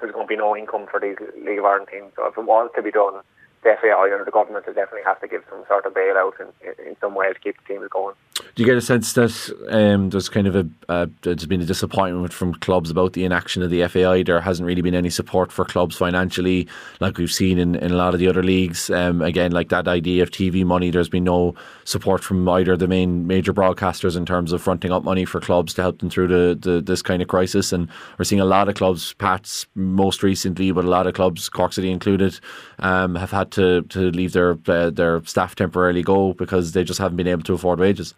there's 0.00 0.12
going 0.12 0.26
to 0.26 0.30
be 0.30 0.36
no 0.36 0.56
income 0.56 0.86
for 0.90 1.00
these 1.00 1.16
League 1.44 1.58
of 1.58 1.64
Ireland 1.64 1.88
teams. 1.90 2.12
So 2.14 2.26
if 2.26 2.38
it 2.38 2.44
was 2.44 2.70
to 2.76 2.82
be 2.82 2.92
done, 2.92 3.20
the 3.64 3.74
FAI 3.80 4.14
or 4.14 4.24
the 4.24 4.30
government 4.30 4.66
will 4.66 4.74
definitely 4.74 5.04
have 5.04 5.20
to 5.20 5.28
give 5.28 5.42
some 5.50 5.64
sort 5.66 5.84
of 5.84 5.94
bailout 5.94 6.38
in, 6.40 6.48
in 6.86 6.96
some 7.00 7.14
way 7.14 7.32
to 7.32 7.38
keep 7.40 7.56
the 7.58 7.74
teams 7.74 7.88
going. 7.90 8.14
Do 8.54 8.62
you 8.62 8.66
get 8.66 8.76
a 8.76 8.80
sense 8.80 9.12
that 9.14 9.66
um, 9.68 10.10
there's 10.10 10.28
kind 10.28 10.46
of 10.46 10.54
a 10.54 10.68
uh, 10.88 11.06
there's 11.22 11.46
been 11.46 11.60
a 11.60 11.64
disappointment 11.64 12.32
from 12.32 12.54
clubs 12.54 12.90
about 12.90 13.12
the 13.12 13.24
inaction 13.24 13.62
of 13.62 13.70
the 13.70 13.86
FAI? 13.86 14.22
There 14.22 14.40
hasn't 14.40 14.66
really 14.66 14.82
been 14.82 14.94
any 14.94 15.10
support 15.10 15.50
for 15.50 15.64
clubs 15.64 15.96
financially, 15.96 16.68
like 17.00 17.18
we've 17.18 17.32
seen 17.32 17.58
in, 17.58 17.74
in 17.76 17.92
a 17.92 17.96
lot 17.96 18.14
of 18.14 18.20
the 18.20 18.28
other 18.28 18.42
leagues. 18.42 18.90
Um, 18.90 19.22
again, 19.22 19.52
like 19.52 19.70
that 19.70 19.88
idea 19.88 20.22
of 20.22 20.30
TV 20.30 20.64
money, 20.64 20.90
there's 20.90 21.08
been 21.08 21.24
no 21.24 21.54
support 21.84 22.22
from 22.22 22.48
either 22.48 22.76
the 22.76 22.86
main 22.86 23.26
major 23.26 23.52
broadcasters 23.52 24.16
in 24.16 24.24
terms 24.24 24.52
of 24.52 24.62
fronting 24.62 24.92
up 24.92 25.04
money 25.04 25.24
for 25.24 25.40
clubs 25.40 25.74
to 25.74 25.82
help 25.82 25.98
them 25.98 26.10
through 26.10 26.28
the, 26.28 26.58
the 26.58 26.80
this 26.80 27.02
kind 27.02 27.22
of 27.22 27.28
crisis. 27.28 27.72
And 27.72 27.88
we're 28.18 28.24
seeing 28.24 28.40
a 28.40 28.44
lot 28.44 28.68
of 28.68 28.76
clubs, 28.76 29.14
Pats 29.14 29.66
most 29.74 30.22
recently, 30.22 30.70
but 30.70 30.84
a 30.84 30.88
lot 30.88 31.06
of 31.06 31.14
clubs, 31.14 31.48
Cork 31.48 31.72
City 31.72 31.90
included, 31.90 32.38
um, 32.78 33.14
have 33.16 33.32
had 33.32 33.50
to 33.52 33.82
to 33.82 34.10
leave 34.10 34.32
their 34.32 34.58
uh, 34.68 34.90
their 34.90 35.24
staff 35.24 35.54
temporarily 35.54 36.02
go 36.02 36.34
because 36.34 36.72
they 36.72 36.84
just 36.84 37.00
haven't 37.00 37.16
been 37.16 37.26
able 37.26 37.42
to 37.42 37.54
afford 37.54 37.80
wages. 37.80 38.14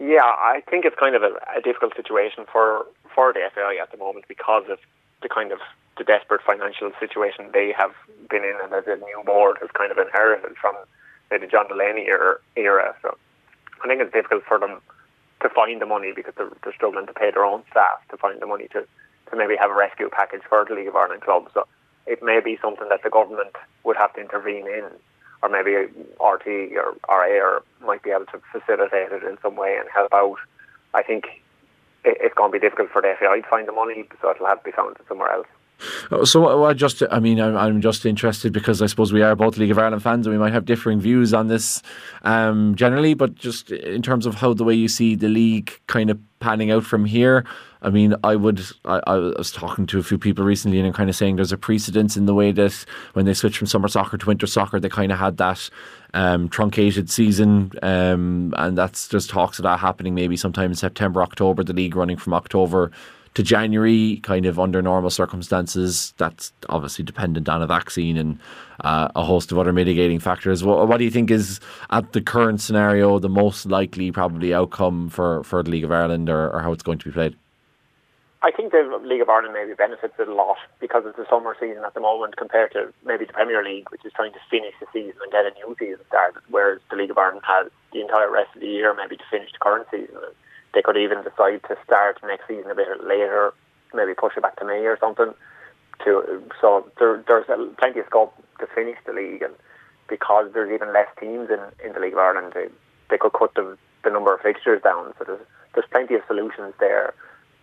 Yeah, 0.00 0.24
I 0.24 0.62
think 0.68 0.86
it's 0.86 0.96
kind 0.98 1.14
of 1.14 1.22
a, 1.22 1.36
a 1.54 1.60
difficult 1.60 1.94
situation 1.94 2.46
for 2.50 2.86
for 3.14 3.32
the 3.34 3.40
FAI 3.54 3.76
at 3.82 3.92
the 3.92 3.98
moment 3.98 4.24
because 4.28 4.64
of 4.70 4.78
the 5.22 5.28
kind 5.28 5.52
of 5.52 5.58
the 5.98 6.04
desperate 6.04 6.40
financial 6.40 6.90
situation 6.98 7.50
they 7.52 7.72
have 7.76 7.92
been 8.30 8.42
in, 8.42 8.56
and 8.62 8.72
that 8.72 8.86
the 8.86 8.96
new 8.96 9.22
board 9.26 9.58
has 9.60 9.68
kind 9.72 9.92
of 9.92 9.98
inherited 9.98 10.56
from 10.56 10.74
the 11.30 11.46
John 11.46 11.68
Delaney 11.68 12.06
era, 12.06 12.38
era. 12.56 12.96
So 13.02 13.16
I 13.84 13.88
think 13.88 14.00
it's 14.00 14.12
difficult 14.12 14.44
for 14.48 14.58
them 14.58 14.80
to 15.42 15.48
find 15.50 15.80
the 15.80 15.86
money 15.86 16.12
because 16.16 16.32
they're, 16.36 16.50
they're 16.64 16.72
struggling 16.72 17.06
to 17.06 17.12
pay 17.12 17.30
their 17.30 17.44
own 17.44 17.62
staff 17.70 18.00
to 18.10 18.16
find 18.16 18.40
the 18.40 18.46
money 18.46 18.68
to, 18.68 18.86
to 19.30 19.36
maybe 19.36 19.56
have 19.56 19.70
a 19.70 19.74
rescue 19.74 20.08
package 20.10 20.42
for 20.48 20.64
the 20.64 20.74
League 20.74 20.88
of 20.88 20.96
Ireland 20.96 21.20
clubs. 21.22 21.50
So 21.52 21.66
it 22.06 22.22
may 22.22 22.40
be 22.40 22.58
something 22.62 22.88
that 22.88 23.02
the 23.02 23.10
government 23.10 23.54
would 23.84 23.96
have 23.96 24.14
to 24.14 24.20
intervene 24.20 24.66
in 24.66 24.84
or 25.42 25.48
maybe 25.48 25.72
RT 25.72 26.76
or 26.76 26.96
RA 27.08 27.38
or 27.40 27.62
might 27.84 28.02
be 28.02 28.10
able 28.10 28.26
to 28.26 28.40
facilitate 28.52 29.12
it 29.12 29.22
in 29.22 29.38
some 29.42 29.56
way 29.56 29.76
and 29.78 29.88
help 29.92 30.12
out. 30.12 30.36
I 30.94 31.02
think 31.02 31.42
it's 32.04 32.34
going 32.34 32.52
to 32.52 32.58
be 32.58 32.60
difficult 32.60 32.90
for 32.90 33.02
the 33.02 33.14
FAI 33.18 33.40
to 33.40 33.48
find 33.48 33.68
the 33.68 33.72
money, 33.72 34.04
so 34.20 34.30
it'll 34.30 34.46
have 34.46 34.58
to 34.58 34.64
be 34.64 34.72
found 34.72 34.96
somewhere 35.08 35.32
else. 35.32 35.46
Uh, 36.10 36.24
so 36.24 36.64
I 36.64 36.74
just, 36.74 37.02
I 37.10 37.20
mean, 37.20 37.40
I'm, 37.40 37.56
I'm, 37.56 37.80
just 37.80 38.04
interested 38.04 38.52
because 38.52 38.82
I 38.82 38.86
suppose 38.86 39.12
we 39.12 39.22
are 39.22 39.34
both 39.34 39.56
League 39.56 39.70
of 39.70 39.78
Ireland 39.78 40.02
fans 40.02 40.26
and 40.26 40.34
we 40.34 40.38
might 40.38 40.52
have 40.52 40.66
differing 40.66 41.00
views 41.00 41.32
on 41.32 41.48
this 41.48 41.82
um, 42.22 42.74
generally, 42.74 43.14
but 43.14 43.34
just 43.34 43.70
in 43.70 44.02
terms 44.02 44.26
of 44.26 44.34
how 44.34 44.52
the 44.52 44.64
way 44.64 44.74
you 44.74 44.88
see 44.88 45.14
the 45.14 45.28
league 45.28 45.72
kind 45.86 46.10
of 46.10 46.18
panning 46.38 46.70
out 46.70 46.84
from 46.84 47.06
here. 47.06 47.46
I 47.82 47.90
mean, 47.90 48.14
I 48.22 48.36
would. 48.36 48.62
I, 48.84 49.00
I, 49.06 49.16
was 49.16 49.50
talking 49.50 49.86
to 49.86 49.98
a 49.98 50.02
few 50.02 50.18
people 50.18 50.44
recently 50.44 50.78
and 50.78 50.86
I'm 50.86 50.92
kind 50.92 51.08
of 51.08 51.16
saying 51.16 51.36
there's 51.36 51.52
a 51.52 51.56
precedence 51.56 52.16
in 52.16 52.26
the 52.26 52.34
way 52.34 52.52
that 52.52 52.84
when 53.14 53.24
they 53.24 53.34
switched 53.34 53.56
from 53.56 53.66
summer 53.66 53.88
soccer 53.88 54.18
to 54.18 54.26
winter 54.26 54.46
soccer, 54.46 54.78
they 54.78 54.90
kind 54.90 55.12
of 55.12 55.18
had 55.18 55.38
that 55.38 55.70
um, 56.12 56.48
truncated 56.48 57.08
season, 57.08 57.72
um, 57.82 58.52
and 58.58 58.76
that's 58.76 59.08
just 59.08 59.30
talks 59.30 59.58
of 59.58 59.62
that 59.62 59.78
happening 59.78 60.14
maybe 60.14 60.36
sometime 60.36 60.70
in 60.70 60.76
September, 60.76 61.22
October. 61.22 61.64
The 61.64 61.72
league 61.72 61.96
running 61.96 62.16
from 62.16 62.34
October 62.34 62.90
to 63.34 63.42
January, 63.42 64.20
kind 64.22 64.44
of 64.44 64.58
under 64.58 64.82
normal 64.82 65.10
circumstances. 65.10 66.12
That's 66.16 66.52
obviously 66.68 67.04
dependent 67.04 67.48
on 67.48 67.62
a 67.62 67.66
vaccine 67.66 68.16
and 68.16 68.38
uh, 68.80 69.08
a 69.14 69.22
host 69.22 69.52
of 69.52 69.58
other 69.58 69.72
mitigating 69.72 70.18
factors. 70.18 70.64
What, 70.64 70.88
what, 70.88 70.98
do 70.98 71.04
you 71.04 71.10
think 71.10 71.30
is, 71.30 71.60
at 71.90 72.12
the 72.12 72.20
current 72.20 72.60
scenario, 72.60 73.18
the 73.18 73.28
most 73.28 73.66
likely 73.66 74.10
probably 74.10 74.52
outcome 74.52 75.08
for, 75.10 75.44
for 75.44 75.62
the 75.62 75.70
League 75.70 75.84
of 75.84 75.92
Ireland 75.92 76.28
or, 76.28 76.50
or 76.50 76.60
how 76.60 76.72
it's 76.72 76.82
going 76.82 76.98
to 76.98 77.06
be 77.06 77.12
played? 77.12 77.36
I 78.42 78.50
think 78.50 78.72
the 78.72 79.00
League 79.04 79.20
of 79.20 79.28
Ireland 79.28 79.52
maybe 79.52 79.74
benefits 79.74 80.14
it 80.18 80.28
a 80.28 80.32
lot 80.32 80.56
because 80.80 81.04
it's 81.04 81.18
a 81.18 81.28
summer 81.28 81.54
season 81.60 81.84
at 81.84 81.92
the 81.92 82.00
moment 82.00 82.38
compared 82.38 82.72
to 82.72 82.88
maybe 83.04 83.26
the 83.26 83.34
Premier 83.34 83.62
League, 83.62 83.90
which 83.90 84.04
is 84.04 84.12
trying 84.16 84.32
to 84.32 84.40
finish 84.50 84.72
the 84.80 84.86
season 84.94 85.20
and 85.20 85.30
get 85.30 85.44
a 85.44 85.52
new 85.60 85.76
season 85.78 86.00
started, 86.08 86.40
whereas 86.48 86.80
the 86.88 86.96
League 86.96 87.10
of 87.10 87.18
Ireland 87.18 87.44
has 87.44 87.68
the 87.92 88.00
entire 88.00 88.30
rest 88.30 88.48
of 88.54 88.62
the 88.62 88.66
year 88.66 88.94
maybe 88.96 89.16
to 89.16 89.24
finish 89.30 89.52
the 89.52 89.58
current 89.60 89.86
season. 89.90 90.16
They 90.72 90.80
could 90.80 90.96
even 90.96 91.22
decide 91.22 91.60
to 91.68 91.76
start 91.84 92.16
next 92.24 92.48
season 92.48 92.70
a 92.70 92.74
bit 92.74 92.88
later, 93.04 93.52
maybe 93.92 94.14
push 94.14 94.32
it 94.38 94.42
back 94.42 94.56
to 94.56 94.64
May 94.64 94.88
or 94.88 94.96
something. 94.98 95.34
To 96.06 96.42
so 96.62 96.88
there, 96.98 97.22
there's 97.28 97.44
plenty 97.76 98.00
of 98.00 98.06
scope 98.06 98.32
to 98.60 98.66
finish 98.74 98.96
the 99.04 99.12
league, 99.12 99.42
and 99.42 99.52
because 100.08 100.48
there's 100.54 100.72
even 100.72 100.94
less 100.94 101.12
teams 101.20 101.50
in, 101.50 101.60
in 101.84 101.92
the 101.92 102.00
League 102.00 102.14
of 102.14 102.18
Ireland, 102.18 102.52
they, 102.54 102.68
they 103.10 103.18
could 103.18 103.34
cut 103.34 103.52
the, 103.54 103.76
the 104.02 104.08
number 104.08 104.32
of 104.32 104.40
fixtures 104.40 104.80
down. 104.80 105.12
So 105.18 105.24
there's 105.28 105.44
there's 105.74 105.90
plenty 105.92 106.14
of 106.14 106.22
solutions 106.26 106.72
there 106.80 107.12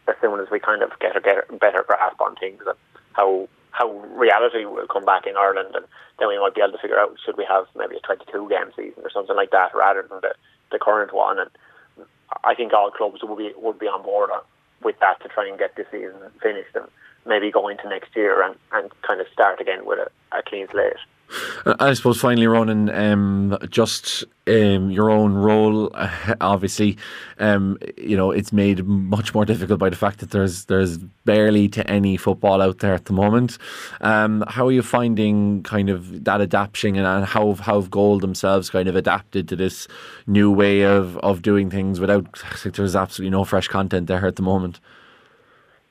as 0.08 0.16
soon 0.22 0.40
as 0.40 0.50
we 0.50 0.60
kind 0.60 0.82
of 0.82 0.92
get 1.00 1.16
a, 1.16 1.22
get 1.22 1.60
better 1.60 1.84
grasp 1.86 2.20
on 2.22 2.36
things 2.36 2.62
and 2.66 2.78
how 3.14 3.48
how 3.72 3.92
reality 4.16 4.66
will 4.66 4.88
come 4.88 5.06
back 5.06 5.28
in 5.28 5.38
Ireland, 5.38 5.76
and 5.76 5.86
then 6.18 6.28
we 6.28 6.40
might 6.40 6.56
be 6.56 6.62
able 6.62 6.72
to 6.72 6.80
figure 6.80 7.00
out 7.00 7.16
should 7.24 7.38
we 7.38 7.46
have 7.46 7.66
maybe 7.76 7.98
a 7.98 8.00
22 8.00 8.50
game 8.50 8.72
season 8.76 9.04
or 9.04 9.12
something 9.12 9.36
like 9.36 9.52
that 9.52 9.76
rather 9.76 10.02
than 10.02 10.20
the, 10.22 10.34
the 10.72 10.80
current 10.80 11.14
one. 11.14 11.38
And 11.38 11.50
I 12.44 12.56
think 12.56 12.74
all 12.74 12.90
clubs 12.90 13.22
would 13.22 13.38
be 13.38 13.54
would 13.56 13.78
be 13.78 13.88
on 13.88 14.02
board 14.02 14.32
with 14.84 15.00
that 15.00 15.22
to 15.22 15.28
try 15.30 15.48
and 15.48 15.60
get 15.60 15.76
this 15.76 15.88
season 15.92 16.16
finished 16.42 16.76
and 16.76 16.88
maybe 17.26 17.52
go 17.52 17.68
into 17.68 17.88
next 17.88 18.16
year 18.16 18.42
and, 18.42 18.56
and 18.72 18.90
kind 19.02 19.22
of 19.22 19.28
start 19.32 19.60
again 19.60 19.86
with 19.86 20.00
a, 20.00 20.38
a 20.38 20.42
clean 20.42 20.68
slate. 20.72 20.98
I 21.66 21.94
suppose 21.94 22.22
finally, 22.22 22.48
Ronan, 22.48 22.90
um, 22.90 23.58
just 23.70 24.24
um, 24.48 24.90
your 24.92 25.10
own 25.10 25.34
role. 25.34 25.92
Obviously, 26.42 26.98
um, 27.40 27.78
you 27.98 28.16
know 28.16 28.32
it's 28.32 28.54
made 28.54 28.86
much 28.86 29.34
more 29.34 29.44
difficult 29.44 29.80
by 29.80 29.90
the 29.90 29.96
fact 29.96 30.20
that 30.20 30.32
there's 30.32 30.66
there's 30.66 30.98
barely 30.98 31.68
to 31.70 31.90
any 31.90 32.16
football 32.16 32.62
out 32.62 32.80
there 32.80 32.94
at 32.94 33.06
the 33.06 33.14
moment. 33.14 33.58
Um, 34.02 34.44
how 34.48 34.68
are 34.68 34.72
you 34.72 34.82
finding 34.82 35.64
kind 35.64 35.90
of 35.90 36.24
that 36.24 36.40
adaptation, 36.40 36.96
and 36.96 37.26
how 37.26 37.54
how 37.56 37.82
have 37.82 37.92
Goal 37.92 38.20
themselves 38.20 38.70
kind 38.70 38.88
of 38.88 38.96
adapted 38.96 39.50
to 39.50 39.56
this 39.56 39.88
new 40.28 40.52
way 40.52 40.84
of 40.84 41.18
of 41.18 41.42
doing 41.42 41.70
things 41.70 42.00
without? 42.00 42.42
There's 42.64 42.96
absolutely 42.96 43.32
no 43.32 43.44
fresh 43.44 43.68
content 43.68 44.08
there 44.08 44.26
at 44.26 44.38
the 44.38 44.44
moment. 44.44 44.80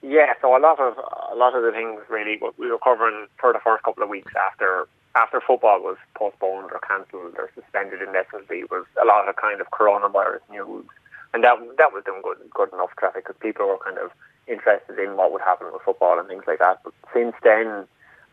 Yeah, 0.02 0.34
so 0.40 0.56
a 0.56 0.60
lot 0.60 0.80
of 0.80 0.96
a 1.32 1.34
lot 1.34 1.54
of 1.54 1.62
the 1.62 1.72
things 1.72 2.00
really 2.08 2.40
we 2.56 2.70
were 2.70 2.78
covering 2.78 3.26
for 3.38 3.52
the 3.52 3.58
first 3.62 3.82
couple 3.82 4.02
of 4.02 4.08
weeks 4.08 4.32
after 4.50 4.86
after 5.16 5.40
football 5.40 5.80
was 5.80 5.96
postponed 6.14 6.70
or 6.70 6.80
cancelled 6.86 7.34
or 7.40 7.50
suspended 7.56 8.02
indefinitely 8.02 8.64
was 8.70 8.84
a 9.02 9.06
lot 9.06 9.28
of 9.28 9.34
kind 9.36 9.60
of 9.60 9.66
coronavirus 9.72 10.44
news, 10.50 10.84
and 11.32 11.42
that 11.42 11.56
that 11.78 11.92
was 11.92 12.04
doing 12.04 12.20
good 12.22 12.38
good 12.52 12.72
enough 12.72 12.92
traffic 13.00 13.24
because 13.24 13.40
people 13.40 13.66
were 13.66 13.80
kind 13.80 13.98
of 13.98 14.12
interested 14.46 14.98
in 15.00 15.16
what 15.16 15.32
would 15.32 15.40
happen 15.40 15.66
with 15.72 15.82
football 15.82 16.18
and 16.20 16.28
things 16.28 16.44
like 16.46 16.60
that. 16.60 16.84
But 16.84 16.92
since 17.12 17.34
then, 17.42 17.88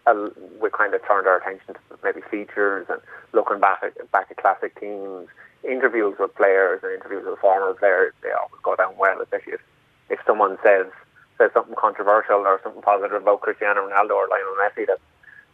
uh, 0.06 0.30
we 0.62 0.70
kind 0.70 0.94
of 0.94 1.02
turned 1.08 1.26
our 1.26 1.40
attention 1.40 1.74
to 1.74 1.80
maybe 2.04 2.22
features 2.30 2.86
and 2.90 3.00
looking 3.32 3.64
back 3.64 3.80
at 3.82 3.96
back 4.12 4.28
at 4.30 4.38
classic 4.38 4.78
teams, 4.80 5.32
interviews 5.64 6.16
with 6.20 6.36
players 6.36 6.84
and 6.84 6.92
interviews 6.92 7.24
with 7.26 7.40
former 7.40 7.74
players. 7.74 8.14
They 8.22 8.36
always 8.36 8.60
go 8.62 8.76
down 8.76 9.00
well, 9.00 9.22
especially 9.24 9.54
if 9.54 9.64
if 10.12 10.20
someone 10.28 10.60
says 10.62 10.92
says 11.40 11.50
something 11.56 11.80
controversial 11.80 12.44
or 12.44 12.60
something 12.62 12.84
positive 12.84 13.24
about 13.24 13.42
Cristiano 13.42 13.88
Ronaldo 13.88 14.20
or 14.20 14.28
Lionel 14.28 14.60
Messi. 14.60 14.86
That's 14.86 15.02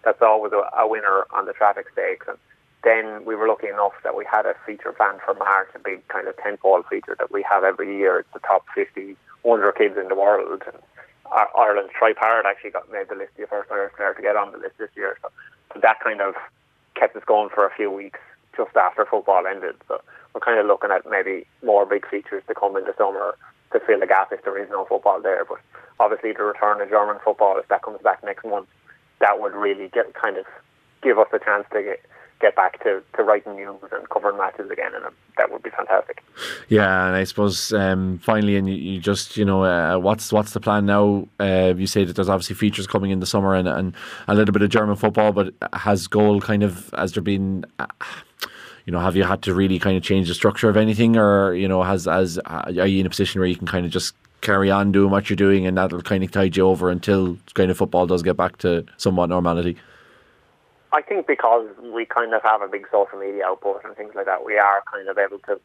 that's 0.03 0.21
always 0.21 0.53
a, 0.53 0.63
a 0.77 0.87
winner 0.87 1.25
on 1.31 1.45
the 1.45 1.53
traffic 1.53 1.87
stakes. 1.91 2.27
And 2.27 2.37
then 2.83 3.25
we 3.25 3.35
were 3.35 3.47
lucky 3.47 3.67
enough 3.67 3.93
that 4.03 4.15
we 4.15 4.25
had 4.25 4.45
a 4.45 4.55
feature 4.65 4.91
planned 4.91 5.19
for 5.23 5.33
March, 5.33 5.69
a 5.75 5.79
big 5.79 6.07
kind 6.07 6.27
of 6.27 6.35
tentpole 6.37 6.87
feature 6.87 7.15
that 7.19 7.31
we 7.31 7.43
have 7.43 7.63
every 7.63 7.97
year. 7.97 8.19
It's 8.19 8.33
the 8.33 8.39
top 8.39 8.65
50 8.73 9.15
wonder 9.43 9.71
kids 9.71 9.97
in 9.97 10.07
the 10.07 10.15
world. 10.15 10.63
And 10.65 10.77
Ireland's 11.55 11.91
Troy 11.97 12.13
Parrott 12.13 12.45
actually 12.45 12.71
got 12.71 12.91
made 12.91 13.09
the 13.09 13.15
list, 13.15 13.31
the 13.37 13.47
first 13.47 13.71
Irish 13.71 13.93
player 13.95 14.13
to 14.13 14.21
get 14.21 14.35
on 14.35 14.51
the 14.51 14.57
list 14.57 14.77
this 14.77 14.89
year. 14.95 15.17
So, 15.21 15.29
so 15.73 15.79
that 15.81 15.99
kind 15.99 16.21
of 16.21 16.35
kept 16.95 17.15
us 17.15 17.23
going 17.25 17.49
for 17.49 17.65
a 17.65 17.75
few 17.75 17.91
weeks 17.91 18.19
just 18.55 18.75
after 18.75 19.05
football 19.05 19.45
ended. 19.45 19.75
So 19.87 20.01
we're 20.33 20.41
kind 20.41 20.59
of 20.59 20.65
looking 20.65 20.91
at 20.91 21.09
maybe 21.09 21.45
more 21.63 21.85
big 21.85 22.07
features 22.07 22.43
to 22.47 22.55
come 22.55 22.75
in 22.77 22.85
the 22.85 22.93
summer 22.97 23.35
to 23.71 23.79
fill 23.79 23.99
the 23.99 24.07
gap 24.07 24.31
if 24.31 24.43
there 24.43 24.57
is 24.57 24.69
no 24.69 24.85
football 24.85 25.21
there. 25.21 25.45
But 25.45 25.59
obviously, 25.99 26.33
the 26.33 26.43
return 26.43 26.81
of 26.81 26.89
German 26.89 27.17
football, 27.23 27.57
if 27.57 27.67
that 27.67 27.83
comes 27.83 28.01
back 28.01 28.23
next 28.23 28.45
month, 28.45 28.67
that 29.19 29.39
would 29.39 29.53
really 29.53 29.89
get 29.89 30.13
kind 30.13 30.37
of 30.37 30.45
give 31.01 31.17
us 31.17 31.27
a 31.33 31.39
chance 31.39 31.65
to 31.71 31.81
get 31.81 31.99
get 32.39 32.55
back 32.55 32.81
to, 32.83 33.03
to 33.15 33.23
writing 33.23 33.55
news 33.55 33.75
and 33.91 34.09
covering 34.09 34.37
matches 34.37 34.71
again, 34.71 34.91
and 34.95 35.05
that 35.37 35.51
would 35.51 35.61
be 35.61 35.69
fantastic. 35.69 36.23
Yeah, 36.69 37.07
and 37.07 37.15
I 37.15 37.23
suppose 37.25 37.73
um, 37.73 38.19
finally, 38.23 38.55
and 38.55 38.69
you, 38.69 38.75
you, 38.75 38.99
just 38.99 39.37
you 39.37 39.45
know, 39.45 39.63
uh, 39.63 39.97
what's 39.97 40.31
what's 40.31 40.53
the 40.53 40.59
plan 40.59 40.85
now? 40.85 41.27
Uh, 41.39 41.73
you 41.75 41.87
say 41.87 42.05
that 42.05 42.15
there's 42.15 42.29
obviously 42.29 42.55
features 42.55 42.87
coming 42.87 43.11
in 43.11 43.19
the 43.19 43.25
summer 43.25 43.55
and, 43.55 43.67
and 43.67 43.93
a 44.27 44.35
little 44.35 44.53
bit 44.53 44.61
of 44.61 44.69
German 44.69 44.95
football, 44.95 45.31
but 45.31 45.53
has 45.73 46.07
goal 46.07 46.39
kind 46.41 46.63
of 46.63 46.89
has 46.97 47.13
there 47.13 47.23
been? 47.23 47.65
Uh, 47.77 47.87
you 48.85 48.93
know, 48.93 48.99
have 48.99 49.15
you 49.15 49.23
had 49.23 49.43
to 49.43 49.53
really 49.53 49.77
kind 49.77 49.97
of 49.97 50.01
change 50.01 50.29
the 50.29 50.33
structure 50.33 50.69
of 50.69 50.77
anything, 50.77 51.17
or 51.17 51.53
you 51.53 51.67
know, 51.67 51.83
has 51.83 52.07
as 52.07 52.39
are 52.39 52.71
you 52.71 53.01
in 53.01 53.05
a 53.05 53.09
position 53.09 53.39
where 53.39 53.47
you 53.47 53.55
can 53.55 53.67
kind 53.67 53.85
of 53.85 53.91
just 53.91 54.15
carry 54.41 54.71
on 54.71 54.91
doing 54.91 55.11
what 55.11 55.29
you're 55.29 55.37
doing, 55.37 55.65
and 55.65 55.77
that'll 55.77 56.01
kind 56.01 56.23
of 56.23 56.31
tide 56.31 56.55
you 56.55 56.67
over 56.67 56.89
until 56.89 57.37
kind 57.53 57.71
of 57.71 57.77
football 57.77 58.07
does 58.07 58.23
get 58.23 58.37
back 58.37 58.57
to 58.59 58.85
somewhat 58.97 59.29
normality? 59.29 59.77
I 60.91 61.01
think 61.01 61.27
because 61.27 61.67
we 61.93 62.05
kind 62.05 62.33
of 62.33 62.41
have 62.41 62.61
a 62.61 62.67
big 62.67 62.87
social 62.91 63.19
media 63.19 63.45
output 63.45 63.81
and 63.85 63.95
things 63.95 64.13
like 64.15 64.25
that, 64.25 64.43
we 64.43 64.57
are 64.57 64.81
kind 64.91 65.07
of 65.07 65.17
able 65.17 65.39
to 65.39 65.59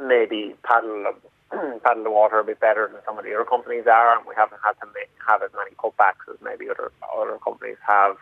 maybe 0.00 0.54
paddle 0.62 1.14
paddle 1.82 2.04
the 2.04 2.10
water 2.10 2.38
a 2.38 2.44
bit 2.44 2.60
better 2.60 2.88
than 2.92 3.00
some 3.04 3.18
of 3.18 3.24
the 3.24 3.34
other 3.34 3.44
companies 3.44 3.86
are, 3.86 4.16
and 4.16 4.26
we 4.26 4.34
haven't 4.36 4.60
had 4.62 4.72
to 4.80 4.86
make, 4.94 5.10
have 5.26 5.42
as 5.42 5.50
many 5.56 5.74
cutbacks 5.76 6.28
as 6.30 6.36
maybe 6.42 6.70
other 6.70 6.92
other 7.16 7.38
companies 7.38 7.76
have 7.86 8.16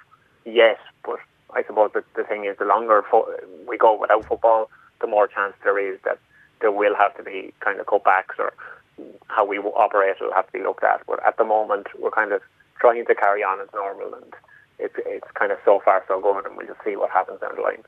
yet. 0.44 0.78
But 1.04 1.18
I 1.52 1.62
suppose 1.64 1.90
the, 1.92 2.04
the 2.14 2.24
thing 2.24 2.44
is, 2.44 2.56
the 2.58 2.64
longer 2.64 3.04
fo- 3.10 3.28
we 3.68 3.76
go 3.76 3.98
without 4.00 4.24
football, 4.24 4.70
the 5.00 5.06
more 5.06 5.26
chance 5.28 5.54
there 5.62 5.78
is 5.78 5.98
that 6.04 6.18
there 6.60 6.72
will 6.72 6.94
have 6.94 7.16
to 7.16 7.22
be 7.22 7.52
kind 7.60 7.80
of 7.80 7.86
cutbacks 7.86 8.38
or 8.38 8.52
how 9.28 9.44
we 9.44 9.58
operate 9.58 10.16
will 10.20 10.32
have 10.32 10.46
to 10.46 10.52
be 10.52 10.62
looked 10.62 10.84
at. 10.84 11.02
But 11.06 11.24
at 11.26 11.36
the 11.36 11.44
moment, 11.44 11.88
we're 11.98 12.10
kind 12.10 12.32
of 12.32 12.40
trying 12.80 13.04
to 13.04 13.14
carry 13.14 13.42
on 13.42 13.60
as 13.60 13.68
normal, 13.74 14.14
and 14.14 14.32
it's 14.78 14.94
it's 15.06 15.30
kind 15.34 15.52
of 15.52 15.58
so 15.64 15.80
far 15.84 16.04
so 16.08 16.20
good, 16.20 16.46
and 16.46 16.56
we'll 16.56 16.66
just 16.66 16.80
see 16.84 16.96
what 16.96 17.10
happens 17.10 17.40
down 17.40 17.56
the 17.56 17.62
line. 17.62 17.82